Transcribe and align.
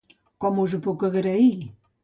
Com 0.45 0.61
us 0.63 0.73
ho 0.77 0.81
puc 0.87 1.07
agrair? 1.11 1.51